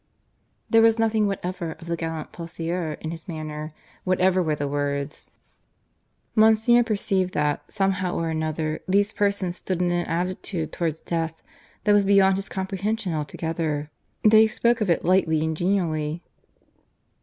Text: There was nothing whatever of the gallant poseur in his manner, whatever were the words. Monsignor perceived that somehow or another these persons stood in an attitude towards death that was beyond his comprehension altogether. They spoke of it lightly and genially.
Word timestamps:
There 0.67 0.81
was 0.81 0.97
nothing 0.97 1.27
whatever 1.27 1.73
of 1.73 1.85
the 1.85 1.95
gallant 1.95 2.31
poseur 2.31 2.93
in 3.01 3.11
his 3.11 3.27
manner, 3.27 3.71
whatever 4.03 4.41
were 4.41 4.55
the 4.55 4.67
words. 4.67 5.29
Monsignor 6.33 6.83
perceived 6.83 7.35
that 7.35 7.71
somehow 7.71 8.15
or 8.15 8.31
another 8.31 8.79
these 8.87 9.13
persons 9.13 9.57
stood 9.57 9.79
in 9.79 9.91
an 9.91 10.07
attitude 10.07 10.71
towards 10.71 11.01
death 11.01 11.43
that 11.83 11.93
was 11.93 12.05
beyond 12.05 12.37
his 12.37 12.49
comprehension 12.49 13.13
altogether. 13.13 13.91
They 14.23 14.47
spoke 14.47 14.81
of 14.81 14.89
it 14.89 15.05
lightly 15.05 15.45
and 15.45 15.55
genially. 15.55 16.23